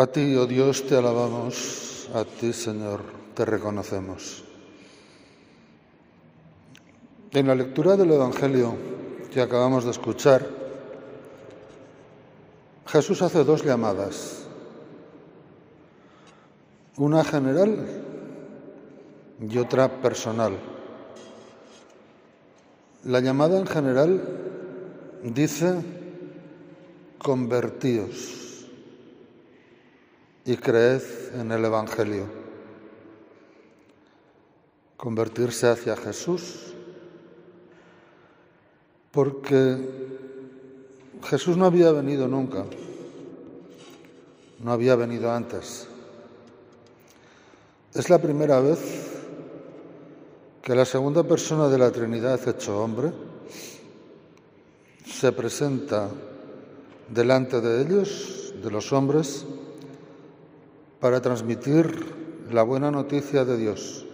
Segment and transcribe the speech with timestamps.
[0.00, 3.02] A ti, oh Dios, te alabamos, a ti, Señor,
[3.34, 4.42] te reconocemos.
[7.32, 8.74] En la lectura del Evangelio
[9.30, 10.48] que acabamos de escuchar,
[12.86, 14.46] Jesús hace dos llamadas,
[16.96, 17.86] una general
[19.38, 20.56] y otra personal.
[23.04, 24.22] La llamada en general
[25.24, 25.74] dice,
[27.18, 28.39] convertíos
[30.50, 31.00] y creed
[31.38, 32.26] en el Evangelio.
[34.96, 36.74] Convertirse hacia Jesús,
[39.12, 39.78] porque
[41.22, 42.64] Jesús no había venido nunca,
[44.58, 45.86] no había venido antes.
[47.94, 48.80] Es la primera vez
[50.62, 53.12] que la segunda persona de la Trinidad hecho hombre
[55.06, 56.10] se presenta
[57.08, 59.46] delante de ellos, de los hombres,
[61.00, 64.06] para transmitir la buena noticia de Dios.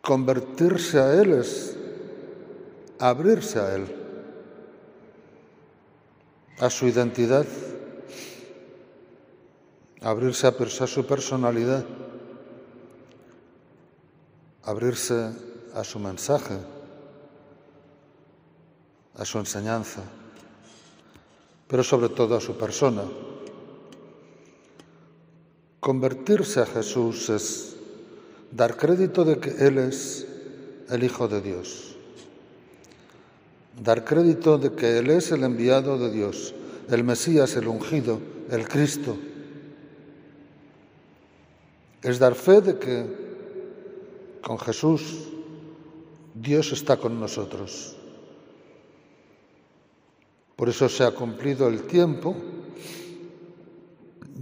[0.00, 1.76] Convertirse a Él es
[2.98, 3.86] abrirse a Él,
[6.58, 7.46] a su identidad,
[10.00, 11.84] abrirse a su personalidad
[14.66, 15.32] abrirse
[15.74, 16.58] a su mensaje,
[19.14, 20.02] a su enseñanza,
[21.68, 23.02] pero sobre todo a su persona.
[25.86, 27.76] Convertirse a Jesús es
[28.50, 30.26] dar crédito de que Él es
[30.90, 31.94] el Hijo de Dios,
[33.80, 36.56] dar crédito de que Él es el enviado de Dios,
[36.90, 38.18] el Mesías, el ungido,
[38.50, 39.16] el Cristo.
[42.02, 43.06] Es dar fe de que
[44.42, 45.28] con Jesús,
[46.34, 47.94] Dios está con nosotros.
[50.56, 52.34] Por eso se ha cumplido el tiempo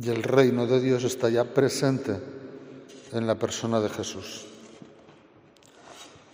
[0.01, 2.19] y el reino de Dios está ya presente
[3.13, 4.47] en la persona de Jesús.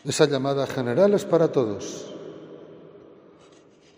[0.05, 2.07] Esa llamada general es para todos.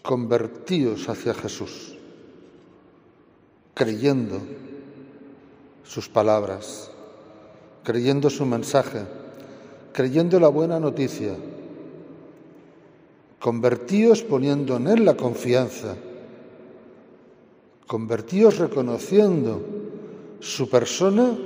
[0.03, 1.97] Convertíos hacia Jesús,
[3.75, 4.41] creyendo
[5.85, 6.91] sus palabras,
[7.85, 9.07] creyendo su mensaje
[9.93, 11.37] creyendo la buena noticia.
[13.39, 15.97] Convertíos poniendo en Él la confianza.
[17.87, 19.61] Convertíos reconociendo
[20.41, 21.37] su persona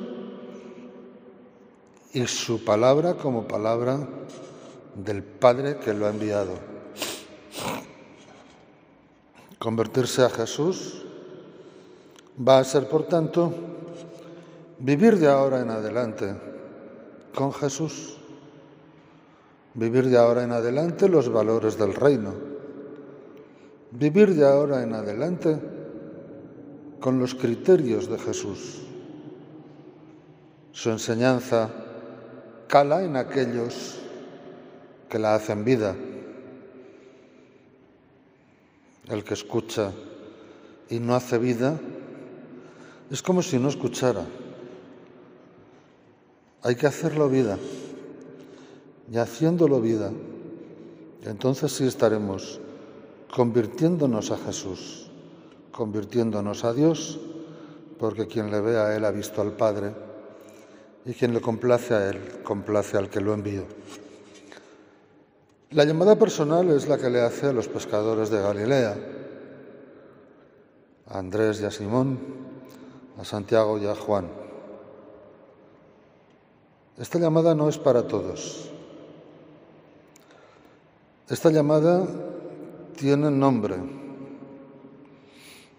[2.12, 4.08] y su palabra como palabra
[4.94, 6.52] del Padre que lo ha enviado.
[9.58, 11.04] Convertirse a Jesús
[12.36, 13.52] va a ser, por tanto,
[14.78, 16.34] vivir de ahora en adelante
[17.34, 18.16] con Jesús
[19.76, 22.32] vivir de ahora en adelante los valores del reino,
[23.90, 25.58] vivir de ahora en adelante
[27.00, 28.82] con los criterios de Jesús.
[30.72, 31.70] Su enseñanza
[32.68, 33.96] cala en aquellos
[35.08, 35.94] que la hacen vida.
[39.08, 39.92] El que escucha
[40.90, 41.78] y no hace vida
[43.10, 44.26] es como si no escuchara.
[46.62, 47.58] Hay que hacerlo vida
[49.12, 50.10] y haciéndolo vida,
[51.22, 52.60] entonces sí estaremos
[53.32, 55.05] convirtiéndonos a Jesús,
[55.76, 57.20] convirtiéndonos a Dios,
[57.98, 59.92] porque quien le ve a Él ha visto al Padre,
[61.04, 63.64] y quien le complace a Él, complace al que lo envió.
[65.70, 68.96] La llamada personal es la que le hace a los pescadores de Galilea,
[71.08, 72.18] a Andrés y a Simón,
[73.18, 74.28] a Santiago y a Juan.
[76.98, 78.70] Esta llamada no es para todos.
[81.28, 82.06] Esta llamada
[82.96, 83.76] tiene nombre,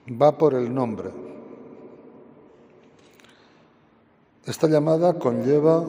[0.10, 1.12] va por el nombre.
[4.46, 5.86] Esta llamada conlleva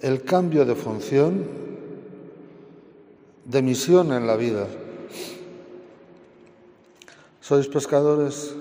[0.00, 1.44] el cambio de función,
[3.44, 4.66] de misión en la vida.
[7.40, 8.54] Sois pescadores,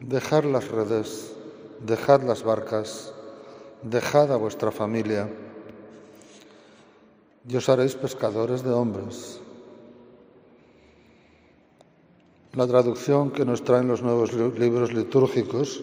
[0.00, 1.32] dejad las redes,
[1.80, 3.14] dejad las barcas,
[3.82, 5.30] dejad a vuestra familia
[7.48, 9.40] y os haréis pescadores de hombres.
[12.54, 15.82] La traducción que nos traen los nuevos libros litúrgicos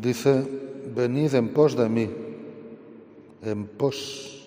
[0.00, 0.46] dice,
[0.94, 2.08] venid en pos de mí,
[3.42, 4.46] en pos,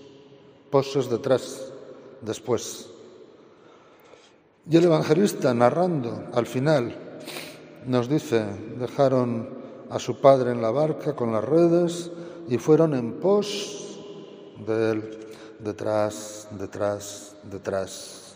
[0.71, 1.73] pos es detrás,
[2.21, 2.89] después.
[4.69, 6.95] Y el evangelista narrando al final
[7.85, 8.45] nos dice,
[8.79, 9.49] dejaron
[9.89, 12.11] a su padre en la barca con las redes
[12.47, 13.99] y fueron en pos
[14.65, 15.19] de él
[15.59, 18.32] detrás, detrás, detrás.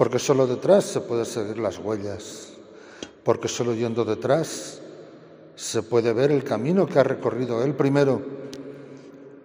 [0.00, 2.54] Porque solo detrás se puede seguir las huellas,
[3.22, 4.80] porque solo yendo detrás
[5.54, 8.22] se puede ver el camino que ha recorrido Él primero,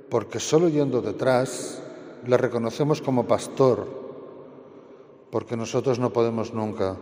[0.08, 1.82] porque solo yendo detrás
[2.26, 3.86] le reconocemos como pastor,
[5.30, 6.96] porque nosotros no podemos nunca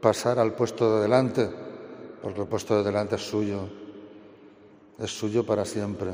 [0.00, 1.50] pasar al puesto de delante,
[2.22, 3.60] porque el puesto de delante es suyo,
[4.98, 6.12] es suyo para siempre,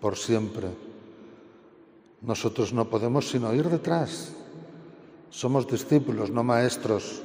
[0.00, 0.68] por siempre.
[2.22, 4.32] Nosotros no podemos sino ir detrás.
[5.30, 7.22] Somos discípulos, no maestros.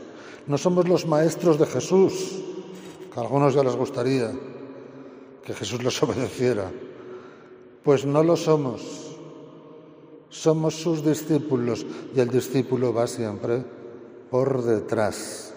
[0.48, 2.42] No somos los maestros de Jesús,
[3.14, 4.32] que a algunos ya les gustaría
[5.44, 6.72] que Jesús los obedeciera.
[7.84, 9.16] Pues no lo somos.
[10.30, 11.86] Somos sus discípulos
[12.16, 13.64] y el discípulo va siempre
[14.32, 15.54] por detrás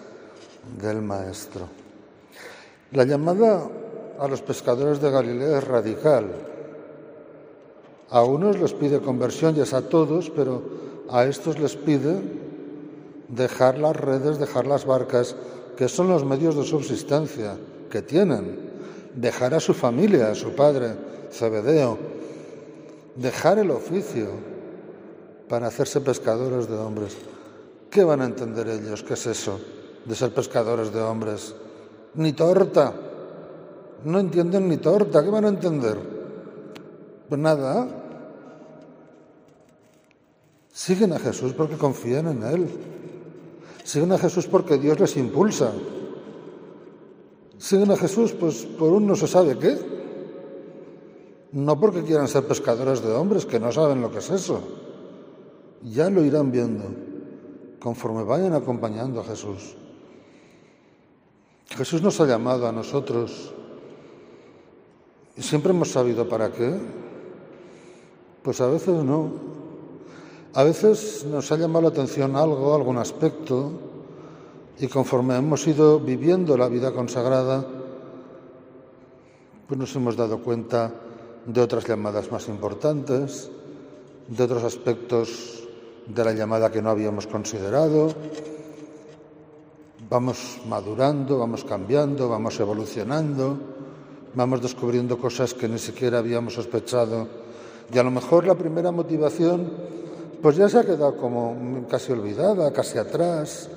[0.79, 1.67] del maestro.
[2.91, 3.67] La llamada
[4.19, 6.31] a los pescadores de Galilea es radical.
[8.09, 10.61] A unos les pide conversión y es a todos, pero
[11.09, 12.21] a estos les pide
[13.27, 15.35] dejar las redes, dejar las barcas,
[15.75, 17.57] que son los medios de subsistencia
[17.89, 18.59] que tienen,
[19.15, 20.95] dejar a su familia, a su padre,
[21.31, 21.97] Zebedeo,
[23.15, 24.27] dejar el oficio
[25.49, 27.17] para hacerse pescadores de hombres.
[27.89, 29.03] ¿Qué van a entender ellos?
[29.03, 29.59] ¿Qué es eso
[30.05, 31.55] de ser pescadores de hombres?
[32.15, 32.93] Ni torta.
[34.03, 35.23] No entienden ni torta.
[35.23, 35.97] ¿Qué van a entender?
[37.29, 37.87] Pues nada.
[40.77, 42.69] Siguen a Jesús porque confían en Él.
[43.83, 45.73] Siguen a Jesús porque Dios les impulsa.
[47.57, 49.75] Siguen a Jesús pues por un no se sabe qué.
[51.51, 54.61] No porque quieran ser pescadores de hombres que no saben lo que es eso.
[55.81, 56.83] Ya lo irán viendo
[57.79, 59.75] conforme vayan acompañando a Jesús.
[61.69, 63.51] Jesús nos ha llamado a nosotros
[65.35, 66.77] y siempre hemos sabido para qué.
[68.43, 69.56] Pues a veces no.
[70.53, 73.71] A veces nos ha llamado la atención algo, algún aspecto,
[74.79, 77.65] y conforme hemos ido viviendo la vida consagrada,
[79.67, 80.93] pues nos hemos dado cuenta
[81.45, 83.49] de otras llamadas más importantes,
[84.27, 85.63] de otros aspectos
[86.07, 88.13] de la llamada que no habíamos considerado.
[90.09, 93.57] Vamos madurando, vamos cambiando, vamos evolucionando,
[94.35, 97.27] vamos descubriendo cosas que ni siquiera habíamos sospechado.
[97.93, 99.96] Y a lo mejor la primera motivación
[100.41, 103.69] pues ya se ha quedado como casi olvidada, casi atrás,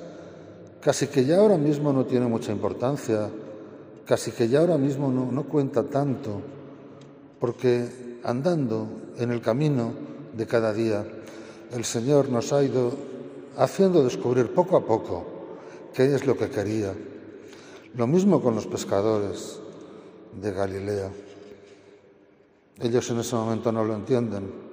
[0.79, 3.29] casi que ya ahora mismo no tiene mucha importancia,
[4.05, 6.41] casi que ya ahora mismo no, no cuenta tanto,
[7.39, 8.87] porque andando
[9.17, 9.93] en el camino
[10.33, 11.05] de cada día,
[11.71, 12.91] el Señor nos ha ido
[13.57, 15.25] haciendo descubrir poco a poco
[15.93, 16.93] qué es lo que quería.
[17.95, 19.59] Lo mismo con los pescadores
[20.39, 21.11] de Galilea.
[22.79, 24.70] Ellos en ese momento no lo entienden,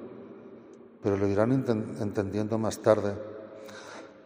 [1.08, 1.52] pero lo irán
[2.00, 3.14] entendiendo más tarde,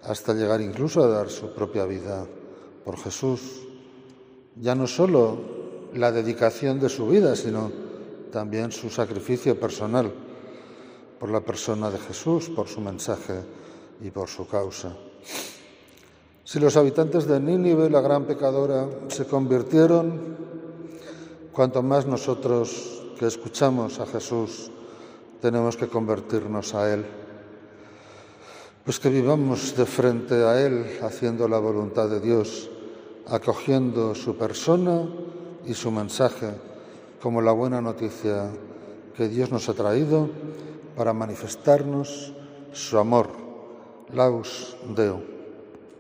[0.02, 2.26] hasta llegar incluso a dar su propia vida
[2.84, 3.62] por Jesús.
[4.56, 5.38] Ya no solo
[5.94, 7.70] la dedicación de su vida, sino
[8.32, 10.12] también su sacrificio personal
[11.20, 13.44] por la persona de Jesús, por su mensaje
[14.00, 14.96] y por su causa.
[16.42, 20.36] Si los habitantes de Nínive, la gran pecadora, se convirtieron,
[21.52, 24.72] cuanto más nosotros que escuchamos a Jesús
[25.42, 27.04] tenemos que convertirnos a Él.
[28.84, 32.70] Pues que vivamos de frente a Él haciendo la voluntad de Dios,
[33.26, 35.02] acogiendo su persona
[35.66, 36.54] y su mensaje
[37.20, 38.50] como la buena noticia
[39.16, 40.30] que Dios nos ha traído
[40.96, 42.32] para manifestarnos
[42.72, 43.28] su amor.
[44.14, 45.31] Laus Deo.